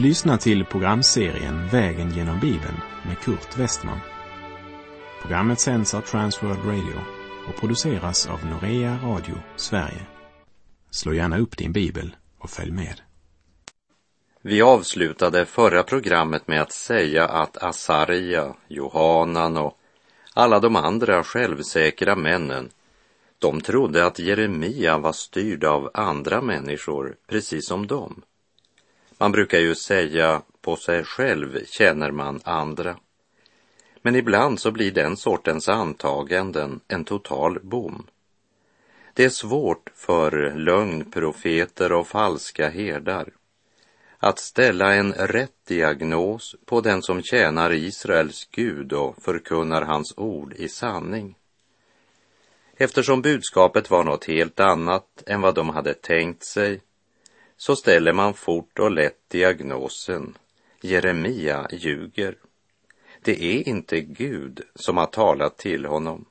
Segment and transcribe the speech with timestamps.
[0.00, 4.00] Du lyssnar till programserien Vägen genom Bibeln med Kurt Westman.
[5.22, 7.00] Programmet sänds av Transworld Radio
[7.48, 10.06] och produceras av Norea Radio Sverige.
[10.90, 13.00] Slå gärna upp din bibel och följ med.
[14.42, 19.78] Vi avslutade förra programmet med att säga att Asaria, Johanan och
[20.34, 22.70] alla de andra självsäkra männen,
[23.38, 28.22] de trodde att Jeremia var styrd av andra människor, precis som dem.
[29.20, 32.96] Man brukar ju säga på sig själv känner man andra.
[34.02, 38.06] Men ibland så blir den sortens antaganden en total bom.
[39.14, 43.28] Det är svårt för lögnprofeter och falska herdar
[44.18, 50.54] att ställa en rätt diagnos på den som tjänar Israels Gud och förkunnar hans ord
[50.54, 51.36] i sanning.
[52.76, 56.80] Eftersom budskapet var något helt annat än vad de hade tänkt sig
[57.60, 60.38] så ställer man fort och lätt diagnosen
[60.80, 62.34] Jeremia ljuger.
[63.22, 66.24] Det är inte Gud som har talat till honom.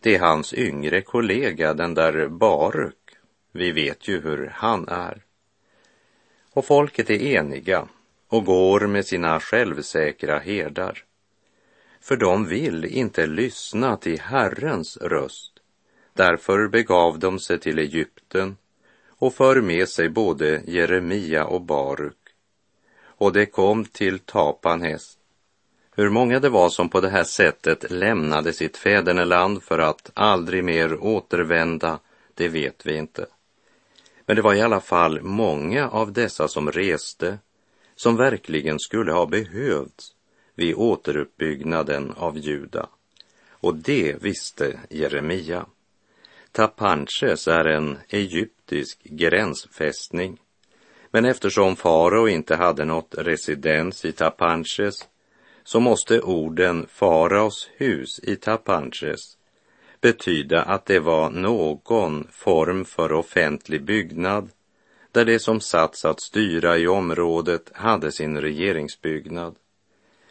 [0.00, 3.16] Det är hans yngre kollega, den där Baruk.
[3.52, 5.22] Vi vet ju hur han är.
[6.52, 7.88] Och folket är eniga
[8.28, 11.04] och går med sina självsäkra herdar.
[12.00, 15.52] För de vill inte lyssna till Herrens röst.
[16.12, 18.56] Därför begav de sig till Egypten
[19.18, 22.16] och för med sig både Jeremia och Baruk.
[23.18, 25.18] Och det kom till Tapanhes.
[25.94, 30.64] Hur många det var som på det här sättet lämnade sitt fäderneland för att aldrig
[30.64, 31.98] mer återvända,
[32.34, 33.26] det vet vi inte.
[34.26, 37.38] Men det var i alla fall många av dessa som reste
[37.94, 40.12] som verkligen skulle ha behövts
[40.54, 42.88] vid återuppbyggnaden av Juda.
[43.50, 45.66] Och det visste Jeremia.
[46.56, 50.38] Tapanches är en egyptisk gränsfästning.
[51.10, 55.08] Men eftersom farao inte hade något residens i Tapanches
[55.64, 59.38] så måste orden faraos hus i Tapanches
[60.00, 64.50] betyda att det var någon form för offentlig byggnad
[65.12, 69.56] där det som satts att styra i området hade sin regeringsbyggnad.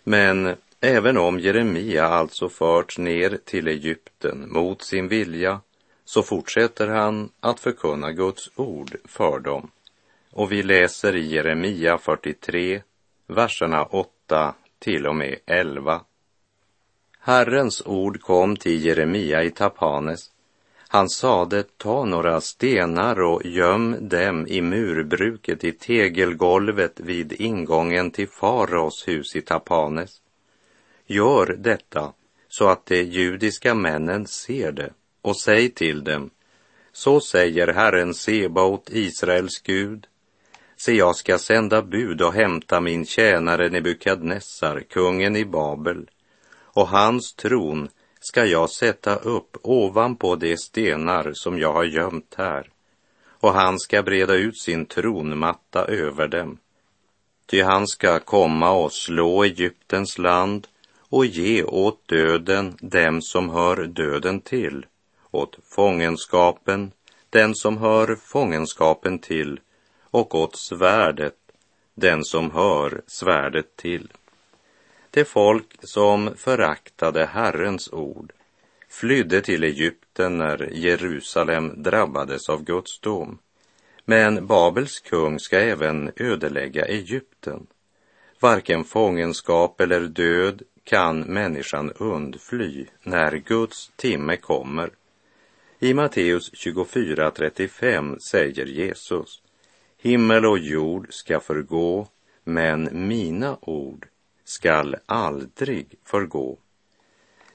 [0.03, 5.62] Men även om Jeremia alltså förts ner till Egypten mot sin vilja
[6.06, 9.72] så fortsätter han att förkunna Guds ord för dem.
[10.32, 12.82] Och vi läser i Jeremia 43,
[13.28, 16.02] verserna 8 till och med 11.
[17.20, 20.32] Herrens ord kom till Jeremia i Tapanes.
[20.88, 28.30] Han sade, ta några stenar och göm dem i murbruket i tegelgolvet vid ingången till
[28.30, 30.22] faraos hus i Tapanes.
[31.06, 32.14] Gör detta
[32.48, 34.94] så att de judiska männen ser det
[35.25, 36.30] och säg till dem,
[36.91, 40.08] så säger Herren Sebaot, Israels Gud,
[40.78, 46.09] se jag ska sända bud och hämta min tjänare Nebukadnessar, kungen i Babel,
[46.56, 52.69] och hans tron ska jag sätta upp ovanpå de stenar som jag har gömt här,
[53.28, 56.57] och han ska breda ut sin tronmatta över dem.
[57.46, 60.68] Ty han ska komma och slå Egyptens land
[61.09, 64.86] och ge åt döden dem som hör döden till
[65.35, 66.91] åt fångenskapen,
[67.29, 69.59] den som hör fångenskapen till,
[70.03, 71.35] och åt svärdet,
[71.96, 74.12] den som hör svärdet till.
[75.12, 78.34] Det folk som föraktade Herrens ord
[78.90, 83.38] flydde till Egypten när Jerusalem drabbades av Guds dom.
[84.06, 87.68] Men Babels kung ska även ödelägga Egypten.
[88.40, 94.90] Varken fångenskap eller död kan människan undfly när Guds timme kommer.
[95.80, 99.41] I Matteus 24.35 säger Jesus,
[99.97, 102.08] himmel och jord ska förgå,
[102.44, 104.08] men mina ord
[104.44, 106.57] skall aldrig förgå.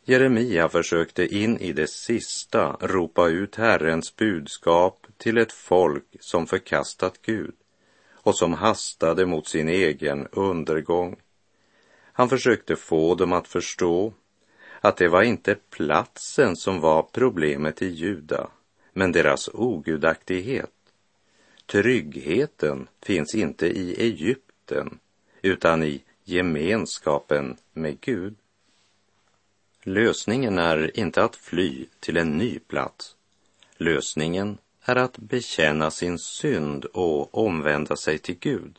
[0.05, 7.23] Jeremia försökte in i det sista ropa ut Herrens budskap till ett folk som förkastat
[7.23, 7.55] Gud
[8.13, 11.17] och som hastade mot sin egen undergång.
[12.13, 14.13] Han försökte få dem att förstå
[14.81, 18.51] att det var inte platsen som var problemet i Juda,
[18.93, 20.71] men deras ogudaktighet.
[21.67, 24.99] Tryggheten finns inte i Egypten,
[25.43, 28.35] utan i gemenskapen med Gud.
[29.83, 33.17] Lösningen är inte att fly till en ny plats.
[33.77, 38.79] Lösningen är att bekänna sin synd och omvända sig till Gud.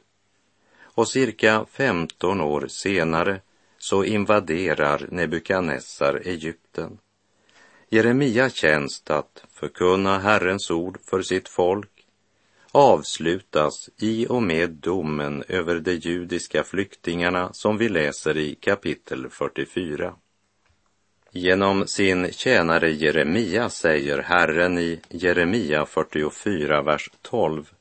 [0.80, 3.42] Och cirka 15 år senare
[3.81, 6.97] så invaderar Nebukadnessar Egypten.
[7.89, 12.05] Jeremia tjänst att förkunna Herrens ord för sitt folk
[12.71, 20.15] avslutas i och med domen över de judiska flyktingarna som vi läser i kapitel 44.
[21.31, 27.71] Genom sin tjänare Jeremia säger Herren i Jeremia 44, vers 12.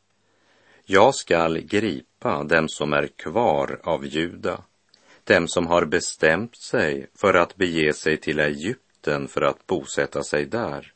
[0.84, 4.62] Jag skall gripa dem som är kvar av Juda,
[5.30, 10.46] dem som har bestämt sig för att bege sig till Egypten för att bosätta sig
[10.46, 10.92] där.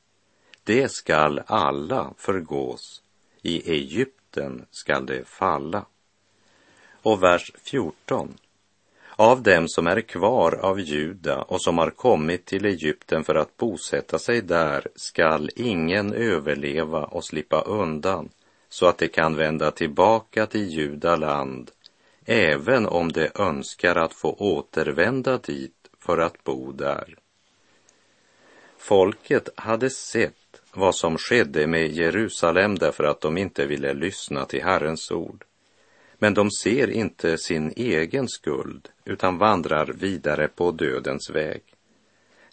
[0.65, 3.03] Det skall alla förgås,
[3.43, 5.87] i Egypten skall det falla.
[7.03, 8.35] Och vers 14.
[9.17, 13.57] Av dem som är kvar av Juda och som har kommit till Egypten för att
[13.57, 18.29] bosätta sig där skall ingen överleva och slippa undan
[18.69, 21.71] så att de kan vända tillbaka till Juda land
[22.25, 27.17] även om de önskar att få återvända dit för att bo där.
[28.79, 34.63] Folket hade sett vad som skedde med Jerusalem därför att de inte ville lyssna till
[34.63, 35.45] Herrens ord.
[36.19, 41.63] Men de ser inte sin egen skuld utan vandrar vidare på dödens väg.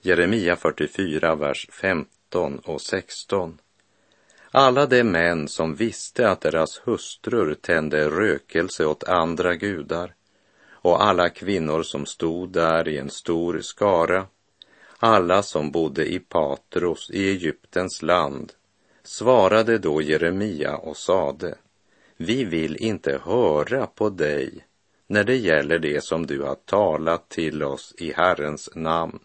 [0.01, 3.57] Jeremia 44, vers 15 och 16.
[4.53, 10.13] Alla de män som visste att deras hustrur tände rökelse åt andra gudar
[10.71, 14.25] och alla kvinnor som stod där i en stor skara,
[14.99, 18.53] alla som bodde i Patros i Egyptens land,
[19.03, 21.55] svarade då Jeremia och sade,
[22.17, 24.65] vi vill inte höra på dig
[25.07, 29.19] när det gäller det som du har talat till oss i Herrens namn.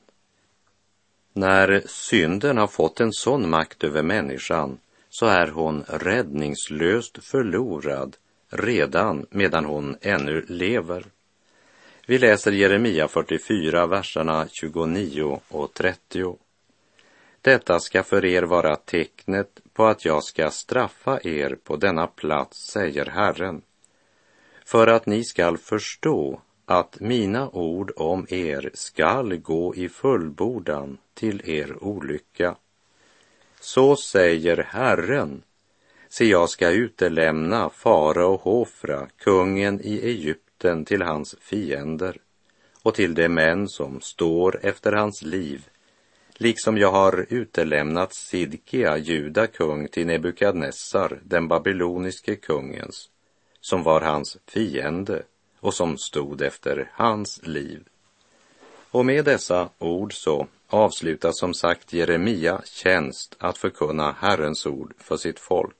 [1.32, 4.78] När synden har fått en sån makt över människan
[5.19, 8.17] så är hon räddningslöst förlorad
[8.49, 11.05] redan medan hon ännu lever.
[12.07, 16.39] Vi läser Jeremia 44, verserna 29 och 30.
[17.41, 22.71] Detta ska för er vara tecknet på att jag ska straffa er på denna plats,
[22.73, 23.62] säger Herren,
[24.65, 31.51] för att ni skall förstå att mina ord om er skall gå i fullbordan till
[31.51, 32.57] er olycka.
[33.67, 35.43] Så säger Herren,
[36.09, 42.17] se jag ska utelämna farao Hofra, kungen i Egypten, till hans fiender
[42.83, 45.69] och till de män som står efter hans liv
[46.37, 53.09] liksom jag har utelämnat Sidkia, juda kung, till Nebukadnessar, den babyloniske kungens,
[53.61, 55.23] som var hans fiende
[55.61, 57.85] och som stod efter hans liv.
[58.91, 65.17] Och med dessa ord så avslutar som sagt Jeremia tjänst att förkunna Herrens ord för
[65.17, 65.77] sitt folk.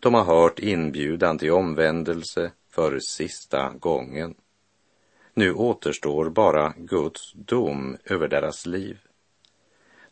[0.00, 4.34] De har hört inbjudan till omvändelse för sista gången.
[5.34, 8.98] Nu återstår bara Guds dom över deras liv.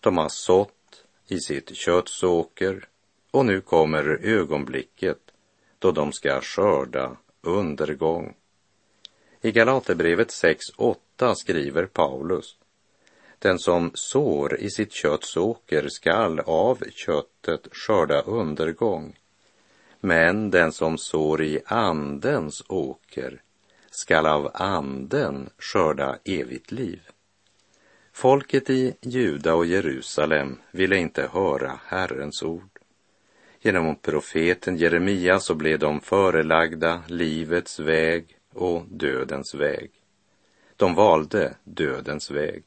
[0.00, 2.89] De har sått i sitt köttsåker
[3.31, 5.19] och nu kommer ögonblicket
[5.79, 8.35] då de ska skörda undergång.
[9.41, 12.57] I Galaterbrevet 6.8 skriver Paulus
[13.44, 19.19] den som sår i sitt kötts åker skall av köttet skörda undergång.
[20.00, 23.43] Men den som sår i andens åker
[23.91, 27.00] skall av anden skörda evigt liv.
[28.12, 32.78] Folket i Juda och Jerusalem ville inte höra Herrens ord.
[33.61, 39.90] Genom profeten Jeremia så blev de förelagda livets väg och dödens väg.
[40.76, 42.64] De valde dödens väg.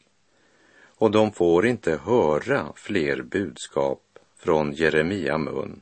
[0.97, 4.03] Och de får inte höra fler budskap
[4.37, 5.81] från Jeremia mun.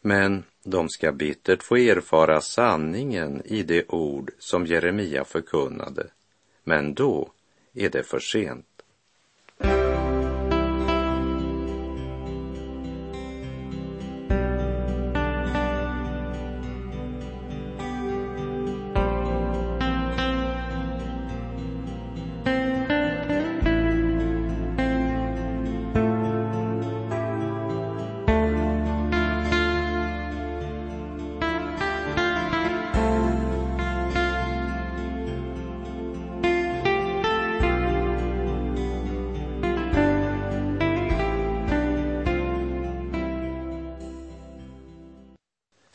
[0.00, 6.06] Men de ska bittert få erfara sanningen i det ord som Jeremia förkunnade.
[6.64, 7.32] Men då
[7.74, 8.66] är det för sent.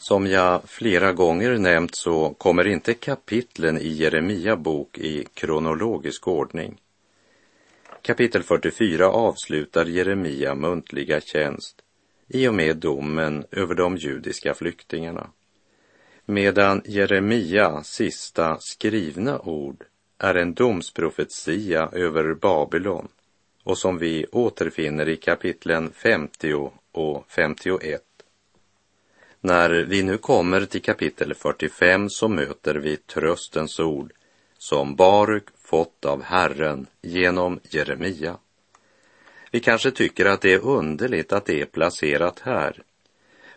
[0.08, 6.82] Som jag flera gånger nämnt så kommer inte kapitlen i Jeremia bok i kronologisk ordning.
[8.02, 11.82] Kapitel 44 avslutar Jeremia muntliga tjänst
[12.28, 15.30] i och med domen över de judiska flyktingarna.
[16.26, 19.84] Medan Jeremia sista skrivna ord
[20.18, 23.08] är en domsprofetia över Babylon
[23.64, 28.02] och som vi återfinner i kapitlen 50 och 51
[29.46, 34.14] när vi nu kommer till kapitel 45 så möter vi tröstens ord
[34.58, 38.38] som Baruk fått av Herren genom Jeremia.
[39.52, 42.84] Vi kanske tycker att det är underligt att det är placerat här.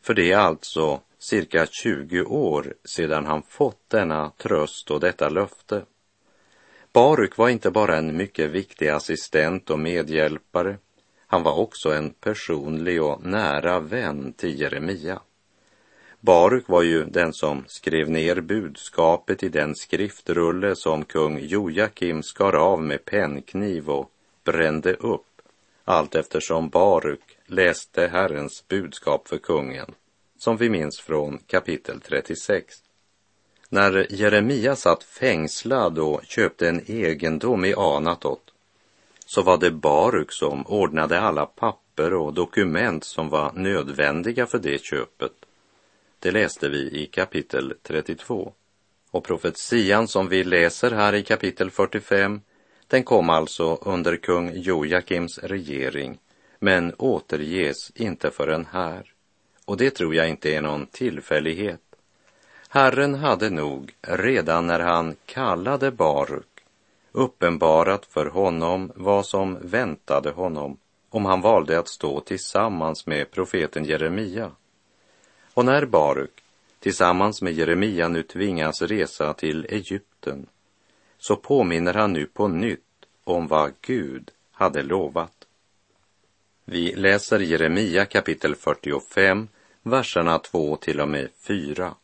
[0.02, 5.84] För det är alltså cirka 20 år sedan han fått denna tröst och detta löfte.
[6.92, 10.78] Baruk var inte bara en mycket viktig assistent och medhjälpare.
[11.26, 15.20] Han var också en personlig och nära vän till Jeremia.
[16.20, 22.52] Baruk var ju den som skrev ner budskapet i den skriftrulle som kung Jojakim skar
[22.52, 24.10] av med pennkniv och
[24.44, 25.24] brände upp
[25.84, 29.94] allt eftersom Baruk läste Herrens budskap för kungen,
[30.38, 32.74] som vi minns från kapitel 36.
[33.68, 38.42] När Jeremia satt fängslad och köpte en egendom i Anatot
[39.26, 44.84] så var det Baruk som ordnade alla papper och dokument som var nödvändiga för det
[44.84, 45.37] köpet.
[46.20, 48.52] Det läste vi i kapitel 32.
[49.10, 52.40] Och profetian som vi läser här i kapitel 45,
[52.86, 56.18] den kom alltså under kung Jojakims regering,
[56.58, 59.12] men återges inte förrän här.
[59.64, 61.80] Och det tror jag inte är någon tillfällighet.
[62.68, 66.46] Herren hade nog redan när han kallade Baruk
[67.12, 70.78] uppenbarat för honom vad som väntade honom
[71.10, 74.50] om han valde att stå tillsammans med profeten Jeremia.
[75.58, 76.42] Och när Baruk
[76.80, 80.46] tillsammans med Jeremia nu tvingas resa till Egypten
[81.18, 85.44] så påminner han nu på nytt om vad Gud hade lovat.
[86.64, 89.48] Vi läser Jeremia kapitel 45,
[89.82, 91.94] verserna 2 till och med 4.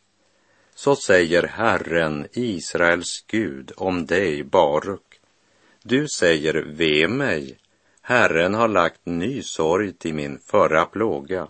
[0.73, 5.19] Så säger Herren, Israels Gud, om dig, Baruk.
[5.83, 7.57] Du säger, ve mig,
[8.01, 11.47] Herren har lagt ny sorg till min förra plåga.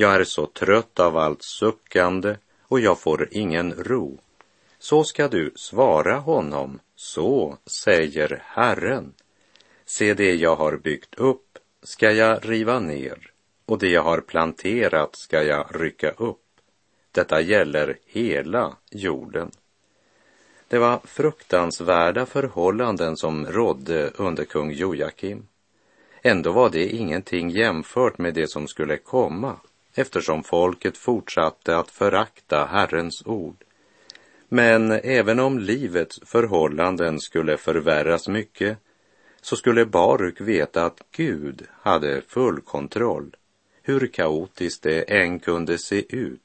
[0.00, 4.18] Jag är så trött av allt suckande och jag får ingen ro.
[4.78, 9.12] Så ska du svara honom, så säger Herren.
[9.84, 13.30] Se det jag har byggt upp ska jag riva ner
[13.66, 16.46] och det jag har planterat ska jag rycka upp.
[17.12, 19.50] Detta gäller hela jorden.
[20.68, 25.46] Det var fruktansvärda förhållanden som rådde under kung Joakim.
[26.22, 29.56] Ändå var det ingenting jämfört med det som skulle komma
[29.94, 33.64] eftersom folket fortsatte att förakta Herrens ord.
[34.48, 38.78] Men även om livets förhållanden skulle förvärras mycket
[39.40, 43.36] så skulle Baruk veta att Gud hade full kontroll,
[43.82, 46.40] hur kaotiskt det än kunde se ut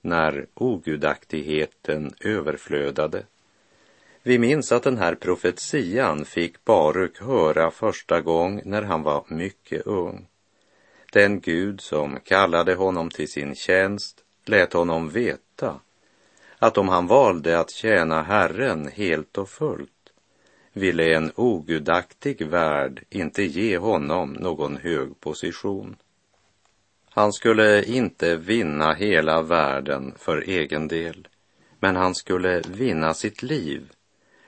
[0.00, 3.22] när ogudaktigheten överflödade.
[4.22, 9.86] Vi minns att den här profetian fick Baruk höra första gång när han var mycket
[9.86, 10.28] ung.
[11.12, 15.80] Den Gud som kallade honom till sin tjänst lät honom veta
[16.58, 19.90] att om han valde att tjäna Herren helt och fullt
[20.72, 25.96] ville en ogudaktig värld inte ge honom någon hög position.
[27.10, 31.28] Han skulle inte vinna hela världen för egen del,
[31.80, 33.92] men han skulle vinna sitt liv,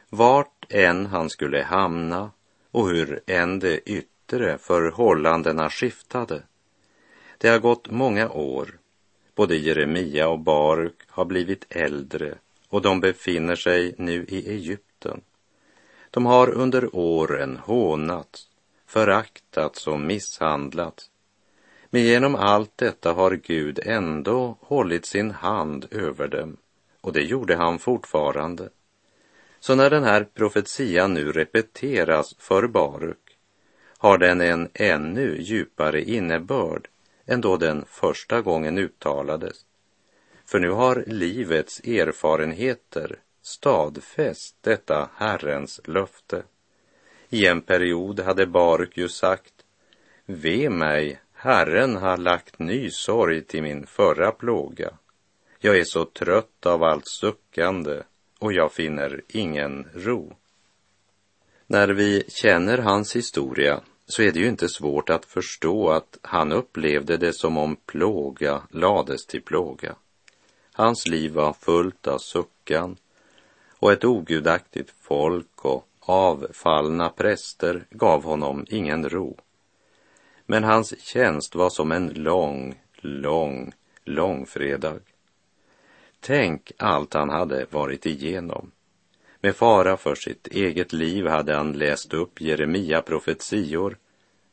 [0.09, 2.31] vart än han skulle hamna
[2.71, 4.18] och hur än det yttre
[4.59, 6.43] förhållandena skiftade.
[7.39, 8.79] Det har gått många år.
[9.35, 12.35] Både Jeremia och Baruk har blivit äldre
[12.69, 15.21] och de befinner sig nu i Egypten.
[16.11, 18.49] De har under åren hånats,
[18.87, 21.11] föraktats och misshandlats
[21.91, 26.57] men genom allt detta har Gud ändå hållit sin hand över dem
[27.01, 28.69] och det gjorde han fortfarande.
[29.61, 33.28] Så när den här profetian nu repeteras för Baruk
[33.99, 36.89] har den en ännu djupare innebörd
[37.27, 39.65] än då den första gången uttalades.
[40.45, 46.43] För nu har livets erfarenheter stadfäst detta Herrens löfte.
[47.29, 49.55] I en period hade Baruk ju sagt,
[50.27, 54.91] Ve mig, Herren har lagt ny sorg till min förra plåga.
[55.59, 58.03] Jag är så trött av allt suckande
[58.39, 60.37] och jag finner ingen ro.
[61.71, 66.53] När vi känner hans historia så är det ju inte svårt att förstå att han
[66.53, 69.95] upplevde det som om plåga lades till plåga.
[70.73, 72.97] Hans liv var fullt av suckan
[73.69, 79.39] och ett ogudaktigt folk och avfallna präster gav honom ingen ro.
[80.47, 83.73] Men hans tjänst var som en lång, lång,
[84.05, 85.01] långfredag.
[86.21, 88.71] Tänk allt han hade varit igenom.
[89.41, 93.97] Med fara för sitt eget liv hade han läst upp Jeremia profetior,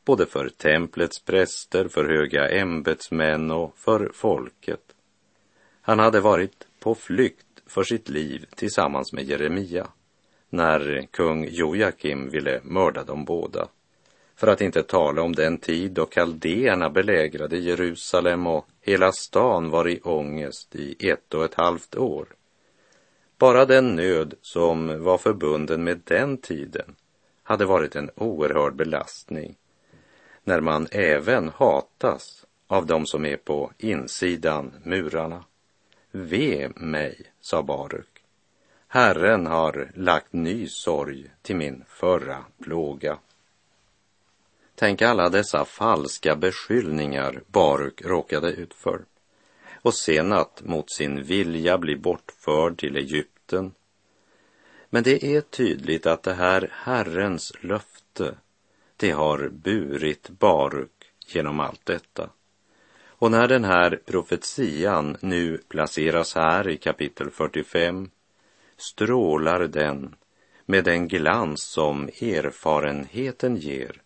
[0.04, 4.80] både för templets präster, för höga ämbetsmän och för folket.
[5.80, 9.88] Han hade varit på flykt för sitt liv tillsammans med Jeremia
[10.50, 13.68] när kung Joakim ville mörda dem båda.
[14.36, 19.88] För att inte tala om den tid då kaldéerna belägrade Jerusalem och hela stan var
[19.88, 22.26] i ångest i ett och ett halvt år.
[23.38, 26.96] Bara den nöd som var förbunden med den tiden
[27.42, 29.56] hade varit en oerhörd belastning
[30.44, 35.44] när man även hatas av dem som är på insidan murarna.
[36.10, 38.24] Ve mig, sa Baruk.
[38.88, 43.18] Herren har lagt ny sorg till min förra plåga.
[44.74, 49.04] Tänk alla dessa falska beskyllningar Baruk råkade ut för
[49.86, 53.74] och sen att mot sin vilja bli bortförd till Egypten.
[54.90, 58.34] Men det är tydligt att det här Herrens löfte,
[58.96, 62.30] det har burit Baruk genom allt detta.
[63.06, 68.10] Och när den här profetian nu placeras här i kapitel 45
[68.76, 70.14] strålar den
[70.64, 74.02] med den glans som erfarenheten ger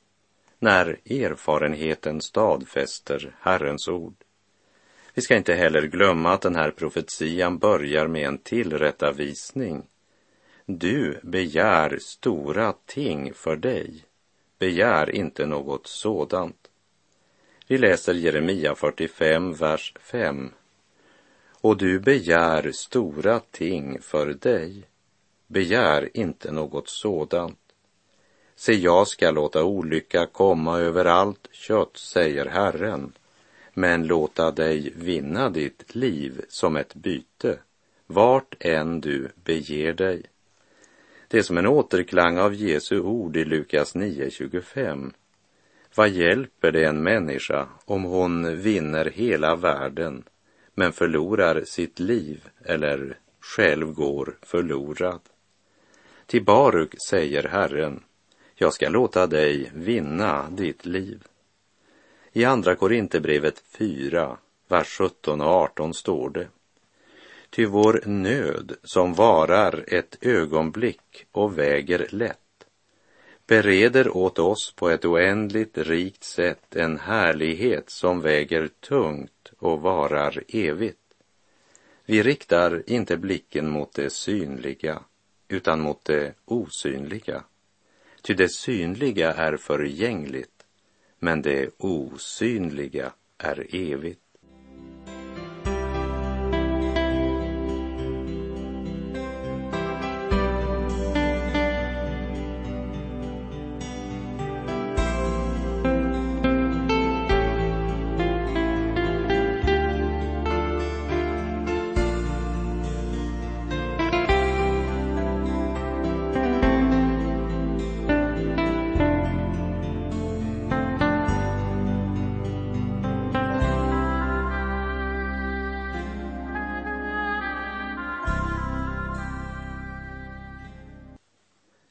[0.58, 4.14] när erfarenheten stadfäster Herrens ord.
[5.14, 9.82] Vi ska inte heller glömma att den här profetian börjar med en tillrättavisning.
[10.66, 14.04] Du begär stora ting för dig.
[14.58, 16.68] Begär inte något sådant.
[17.66, 20.50] Vi läser Jeremia 45, vers 5.
[21.60, 24.82] Och du begär stora ting för dig.
[25.46, 27.58] Begär inte något sådant.
[28.54, 33.12] Se, jag ska låta olycka komma över allt kött, säger Herren,
[33.74, 37.58] men låta dig vinna ditt liv som ett byte,
[38.06, 40.22] vart än du beger dig.
[41.28, 45.12] Det är som en återklang av Jesu ord i Lukas 9.25.
[45.94, 50.24] Vad hjälper det en människa om hon vinner hela världen
[50.74, 55.20] men förlorar sitt liv eller själv går förlorad?
[56.26, 58.02] Till Baruk säger Herren,
[58.54, 61.22] jag ska låta dig vinna ditt liv.
[62.32, 64.38] I Andra Korinthierbrevet 4,
[64.68, 66.48] vers 17 och 18 står det.
[67.50, 72.38] Ty vår nöd som varar ett ögonblick och väger lätt
[73.50, 80.42] bereder åt oss på ett oändligt rikt sätt en härlighet som väger tungt och varar
[80.48, 80.98] evigt.
[82.04, 85.02] Vi riktar inte blicken mot det synliga
[85.48, 87.44] utan mot det osynliga.
[88.22, 90.59] Ty det synliga är förgängligt,
[91.20, 94.19] men det osynliga är evigt.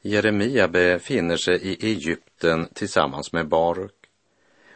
[0.10, 3.94] Jeremia befinner sig i Egypten tillsammans med Baruk.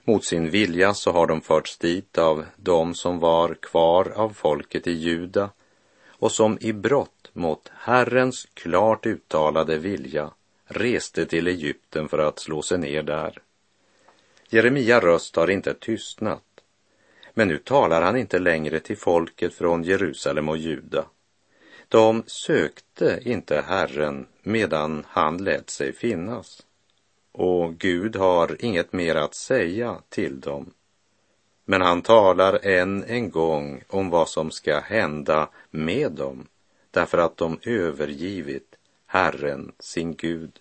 [0.04, 4.88] Mot sin vilja så har de förts dit av de som var kvar av folket
[4.88, 5.50] i Juda
[6.08, 10.32] och som i brott mot Herrens klart uttalade vilja
[10.65, 13.41] reste till Egypten för att slå sig ner där.
[14.50, 16.43] Jeremia röst har inte tystnat,
[17.34, 21.06] men nu talar han inte längre till folket från Jerusalem och Juda
[21.93, 26.65] de sökte inte Herren medan han lät sig finnas.
[27.32, 30.73] Och Gud har inget mer att säga till dem.
[31.65, 36.47] Men han talar än en gång om vad som ska hända med dem
[36.91, 38.75] därför att de övergivit
[39.06, 40.60] Herren, sin Gud.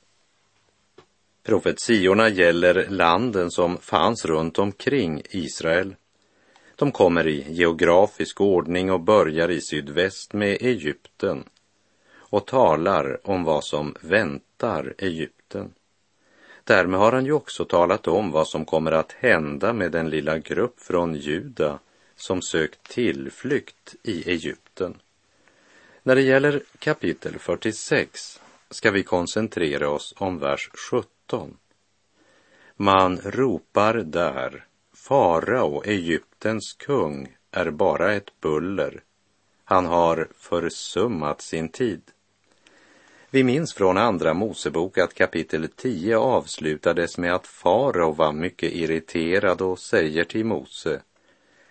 [1.42, 5.94] Profetiorna gäller landen som fanns runt omkring Israel
[6.76, 11.44] de kommer i geografisk ordning och börjar i sydväst med Egypten
[12.16, 15.74] och talar om vad som väntar Egypten.
[16.64, 20.38] Därmed har han ju också talat om vad som kommer att hända med den lilla
[20.38, 21.78] grupp från Juda
[22.16, 24.94] som sökt tillflykt i Egypten.
[26.02, 31.56] När det gäller kapitel 46 ska vi koncentrera oss om vers 17.
[32.76, 34.66] Man ropar där
[35.04, 39.02] Farao, Egyptens kung, är bara ett buller.
[39.64, 42.02] Han har försummat sin tid.
[43.30, 49.62] Vi minns från Andra Mosebok att kapitel 10 avslutades med att farao var mycket irriterad
[49.62, 51.02] och säger till Mose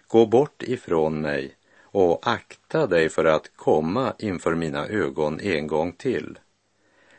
[0.07, 5.91] Gå bort ifrån mig och akta dig för att komma inför mina ögon en gång
[5.91, 6.39] till.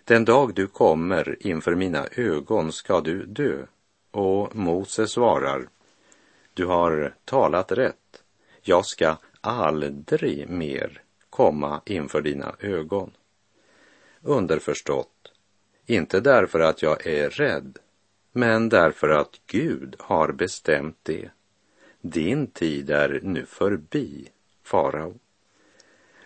[0.05, 3.66] Den dag du kommer inför mina ögon ska du dö.
[4.11, 5.68] Och Mose svarar,
[6.55, 8.23] du har talat rätt.
[8.62, 13.11] Jag ska aldrig mer komma inför dina ögon.
[14.23, 15.33] Underförstått,
[15.87, 17.79] inte därför att jag är rädd,
[18.33, 21.31] men därför att Gud har bestämt det.
[22.01, 24.29] Din tid är nu förbi,
[24.62, 25.15] farao.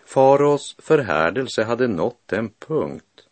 [0.05, 3.27] Faraos förhärdelse hade nått en punkt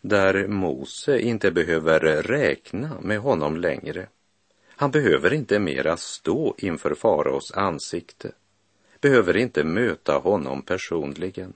[0.00, 4.08] där Mose inte behöver räkna med honom längre.
[4.80, 8.32] Han behöver inte mera stå inför faraos ansikte,
[9.00, 11.52] behöver inte möta honom personligen.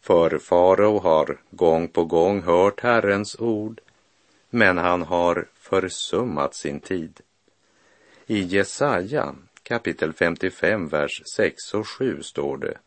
[0.00, 3.80] För farao har gång på gång hört Herrens ord,
[4.50, 7.20] men han har försummat sin tid.
[8.26, 12.78] I Jesaja kapitel 55, vers 6 och 7 står det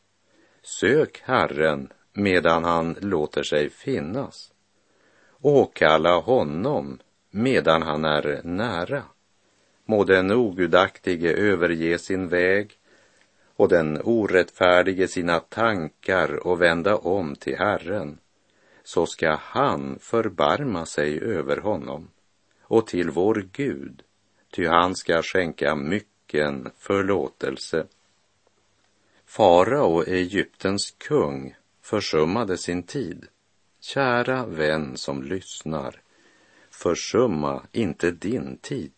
[0.63, 4.52] Sök Herren medan han låter sig finnas.
[5.41, 7.00] Åkalla honom
[7.32, 9.04] medan han är nära.
[9.89, 12.78] Må den ogudaktige överge sin väg
[13.56, 18.17] och den orättfärdige sina tankar och vända om till Herren,
[18.84, 22.08] så ska han förbarma sig över honom
[22.62, 24.04] och till vår Gud,
[24.52, 27.88] ty han ska skänka mycken förlåtelse.
[29.25, 33.28] Farao, Egyptens kung, försummade sin tid.
[33.82, 36.02] Kära vän som lyssnar,
[36.69, 38.91] försumma inte din tid.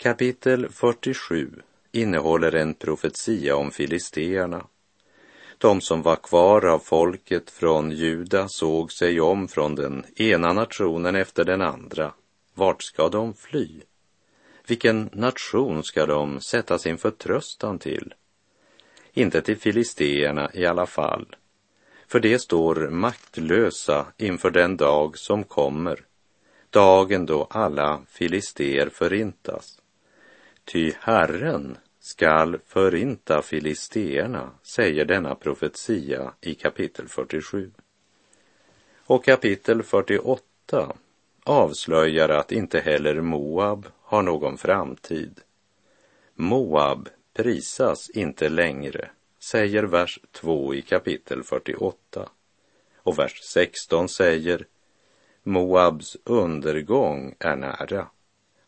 [0.00, 1.50] Kapitel 47
[1.92, 4.66] innehåller en profetia om filisteerna.
[5.58, 11.16] De som var kvar av folket från Juda såg sig om från den ena nationen
[11.16, 12.12] efter den andra.
[12.54, 13.68] Vart ska de fly?
[14.66, 18.14] Vilken nation ska de sätta sin förtröstan till?
[19.12, 21.36] Inte till filisteerna i alla fall,
[22.06, 26.04] för de står maktlösa inför den dag som kommer,
[26.70, 29.78] dagen då alla filister förintas.
[30.70, 37.70] Ty Herren skall förinta filisteerna, säger denna profetia i kapitel 47.
[38.96, 40.96] Och kapitel 48
[41.44, 45.40] avslöjar att inte heller Moab har någon framtid.
[46.34, 52.28] Moab prisas inte längre, säger vers 2 i kapitel 48.
[52.96, 54.66] Och vers 16 säger
[55.42, 58.08] Moabs undergång är nära.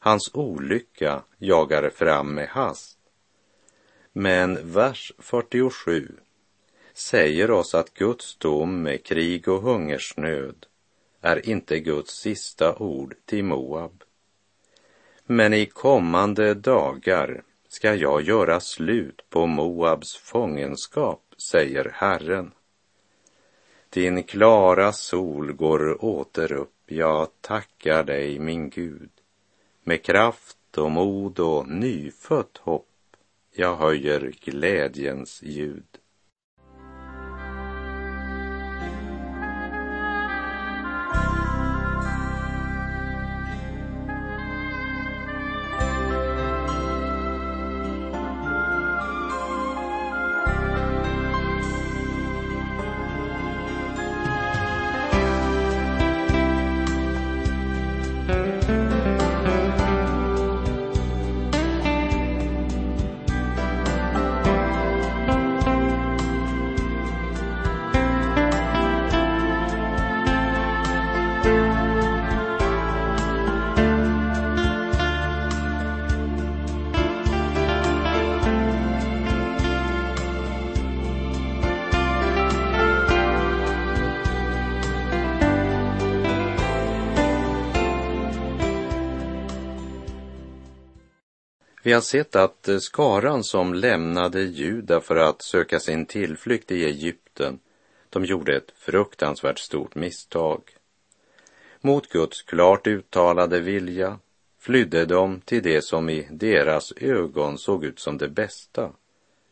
[0.02, 2.98] Hans olycka jagar fram med hast.
[4.12, 6.12] Men vers 47
[6.92, 10.66] säger oss att Guds dom med krig och hungersnöd
[11.20, 14.04] är inte Guds sista ord till Moab.
[15.26, 22.52] Men i kommande dagar ska jag göra slut på Moabs fångenskap, säger Herren.
[23.90, 29.10] Din klara sol går åter upp, jag tackar dig, min Gud.
[29.82, 32.86] Med kraft och mod och nyfött hopp
[33.52, 35.99] jag höjer glädjens ljud.
[91.90, 96.84] Vi har sett att eh, skaran som lämnade Juda för att söka sin tillflykt i
[96.84, 97.58] Egypten,
[98.10, 100.62] de gjorde ett fruktansvärt stort misstag.
[101.80, 104.18] Mot Guds klart uttalade vilja
[104.60, 108.92] flydde de till det som i deras ögon såg ut som det bästa,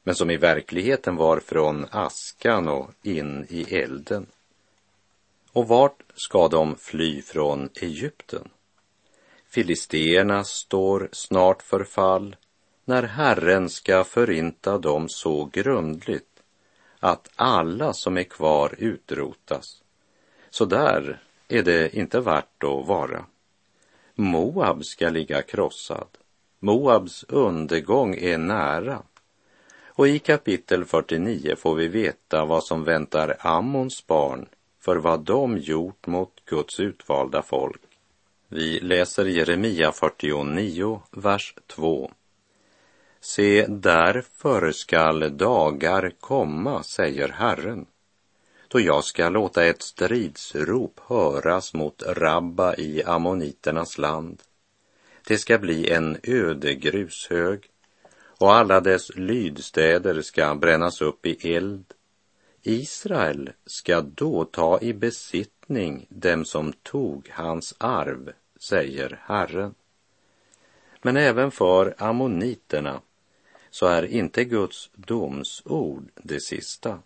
[0.02, 4.26] men som i verkligheten var från askan och in i elden.
[5.52, 8.48] Och vart ska de fly från Egypten?
[9.50, 12.36] Filisteerna står snart för fall
[12.84, 16.42] när Herren ska förinta dem så grundligt
[17.00, 19.82] att alla som är kvar utrotas.
[20.50, 23.24] Så där är det inte värt att vara.
[24.14, 26.08] Moab ska ligga krossad.
[26.58, 29.02] Moabs undergång är nära.
[29.86, 34.48] Och i kapitel 49 får vi veta vad som väntar Ammons barn
[34.80, 37.87] för vad de gjort mot Guds utvalda folk.
[38.50, 42.10] Vi läser Jeremia 49, vers 2.
[43.20, 47.86] Se, därför skall dagar komma, säger Herren,
[48.68, 54.42] då jag ska låta ett stridsrop höras mot Rabba i ammoniternas land.
[55.26, 57.70] Det ska bli en öde grushög
[58.38, 61.84] och alla dess lydstäder ska brännas upp i eld.
[62.62, 69.74] Israel ska då ta i besittning dem som tog hans arv, säger Herren.
[71.02, 73.00] Men även för ammoniterna
[73.70, 76.98] så är inte Guds domsord det sista.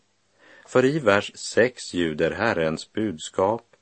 [0.67, 3.73] För i vers 6 ljuder Herrens budskap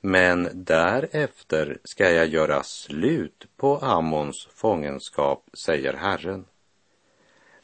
[0.00, 6.44] men därefter ska jag göra slut på Ammons fångenskap, säger Herren.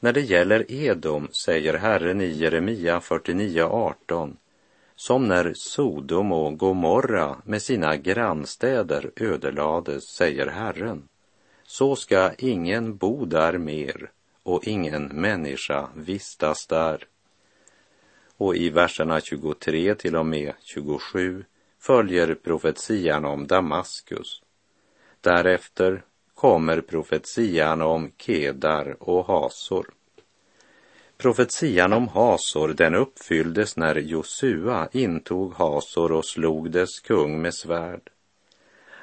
[0.01, 4.37] När det gäller Edom säger Herren i Jeremia 49.18
[4.97, 11.09] som när Sodom och Gomorra med sina grannstäder ödelades, säger Herren.
[11.65, 14.11] Så ska ingen bo där mer
[14.43, 17.05] och ingen människa vistas där.
[18.37, 21.45] Och i verserna 23 till och med 27
[21.79, 24.43] följer profetian om Damaskus.
[25.21, 26.05] Därefter
[26.37, 29.91] kommer profetian om Kedar och Hasor.
[31.17, 38.11] Profetian om Hasor den uppfylldes när Josua intog Hasor och slog dess kung med svärd.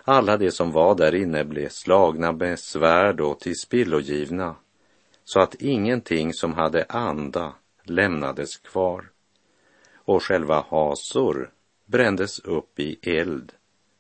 [0.04, 4.56] Alla de som var där inne blev slagna med svärd och tillspillogivna
[5.24, 9.10] så att ingenting som hade anda lämnades kvar.
[9.96, 11.52] Och själva Hasor
[11.86, 13.52] brändes upp i eld,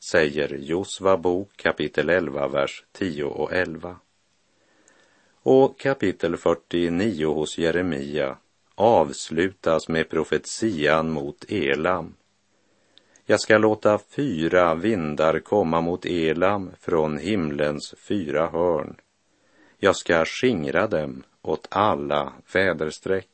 [0.03, 3.95] säger Josva bok kapitel 11, vers 10 och 11.
[5.43, 8.37] Och kapitel 49 hos Jeremia
[8.75, 12.15] avslutas med profetian mot Elam.
[13.25, 18.95] Jag ska låta fyra vindar komma mot Elam från himlens fyra hörn.
[19.77, 23.29] Jag ska skingra dem åt alla väderstreck.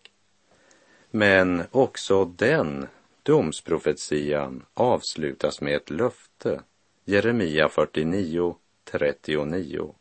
[1.12, 2.88] Men också den
[3.30, 6.62] domsprofetian avslutas med ett löfte,
[7.06, 8.56] Jeremia 49,
[8.92, 9.96] 39.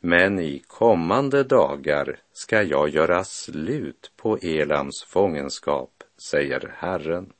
[0.00, 5.90] Men i kommande dagar ska jag göra slut på Elams fångenskap,
[6.30, 7.32] säger Herren.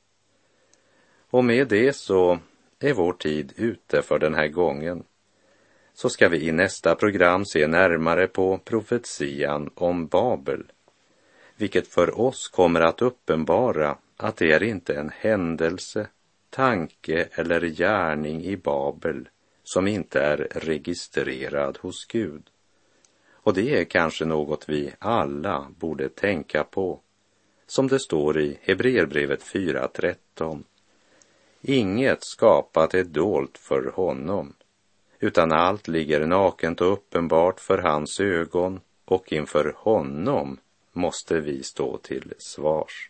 [1.29, 2.39] Och med det så
[2.79, 5.03] är vår tid ute för den här gången.
[5.93, 10.63] Så ska vi i nästa program se närmare på profetian om Babel,
[11.57, 16.07] vilket för oss kommer att uppenbara att det är inte en händelse,
[16.49, 19.29] tanke eller gärning i Babel
[19.63, 22.43] som inte är registrerad hos Gud.
[23.31, 26.99] Och det är kanske något vi alla borde tänka på,
[27.67, 30.63] som det står i Hebreerbrevet 4.13.
[31.61, 34.53] Inget skapat är dolt för honom,
[35.19, 40.57] utan allt ligger nakent och uppenbart för hans ögon och inför honom
[40.93, 43.09] måste vi stå till svars.